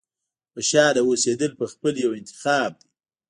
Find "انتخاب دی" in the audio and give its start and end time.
2.19-2.87